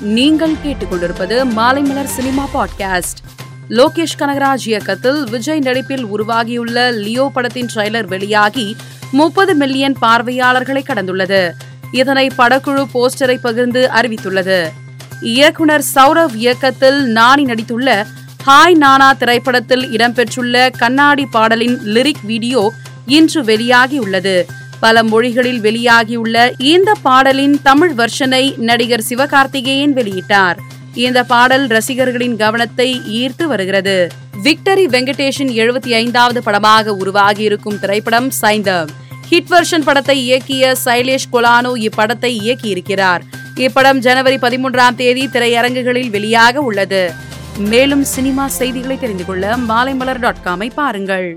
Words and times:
நீங்கள் 0.00 0.54
கேட்டுக்கொண்டிருப்பது 0.64 1.44
Maalaimalar 1.56 2.04
cinema 2.04 2.48
podcast. 2.54 3.20
Lokesh 3.68 4.18
Kanagaraj 4.18 4.66
இயக்கத்தில் 4.66 5.24
விஜய் 5.30 5.58
நடிப்பில் 5.58 6.04
உருவாகியுள்ள 6.04 6.90
லியோ 6.90 7.30
படத்தின் 7.34 7.68
ட்ரெய்லர் 7.74 8.06
வெளியாகி 8.06 8.76
முப்பது 9.12 9.54
மில்லியன் 9.54 9.96
பார்வையாளர்களை 9.98 10.84
கடந்துள்ளது. 10.86 11.50
இதனை 11.92 12.30
படக்குழு 12.38 12.84
போஸ்டரை 12.94 13.38
பகிர்ந்து 13.40 13.90
அறிவித்துள்ளது. 13.94 14.68
இயக்குனர் 15.20 15.82
சௌரவ் 15.94 16.34
இயக்கத்தில் 16.34 17.04
நானி 17.04 17.44
நடித்துள்ள 17.44 18.06
ஹாய் 18.46 18.74
நானா 18.74 19.12
திரைப்படத்தில் 19.12 19.90
இடம்பெற்றுள்ள 19.90 20.70
கண்ணாடி 20.78 21.26
பாடலின் 21.26 21.78
லிரிக் 21.78 22.22
வீடியோ 22.22 22.72
இன்று 23.06 23.42
வெளியாகியுள்ளது. 23.42 24.42
பல 24.80 25.02
மொழிகளில் 25.02 25.60
வெளியாகியுள்ள 25.60 26.36
இந்த 26.58 26.90
பாடலின் 27.06 27.56
தமிழ் 27.62 27.94
வெர்ஷனை 28.00 28.44
நடிகர் 28.68 29.04
சிவகார்த்திகேயன் 29.08 29.94
வெளியிட்டார். 29.98 30.58
இந்த 30.94 31.24
பாடல் 31.24 31.66
ரசிகர்களின் 31.66 32.36
கவனத்தை 32.36 32.88
ஈர்த்து 33.18 33.44
வருகிறது. 33.44 34.08
விக்டரி 34.44 34.84
வெங்கடேஷின் 34.94 35.52
எழுபத்தி 35.62 35.92
ஐந்தாவது 35.94 36.42
படமாக 36.42 36.94
உருவாகியிருக்கும் 36.94 37.78
திரைப்படம் 37.78 38.30
சைந்தவ் 38.40 38.88
ஹிட் 39.30 39.50
வெர்ஷன் 39.50 39.86
படத்தை 39.88 40.16
இயக்கிய 40.26 40.72
சைலேஷ் 40.84 41.28
கொலானோ 41.32 41.72
இப்படத்தை 41.88 42.32
இயக்கியிருக்கிறார். 42.42 43.22
இப்படம் 43.66 43.98
ஜனவரி 43.98 44.36
பதிமூன்றாம் 44.36 44.98
தேதி 45.02 45.26
திரையரங்குகளில் 45.26 46.10
வெளியாக 46.10 46.54
உள்ளது. 46.54 47.10
மேலும் 47.58 48.04
சினிமா 48.04 48.48
செய்திகளை 48.48 48.98
தெரிந்து 48.98 49.24
கொள்ள 49.24 49.56
மாலைமலர் 49.56 50.18
டாட் 50.18 50.44
காமை 50.44 50.70
பாருங்கள். 50.74 51.28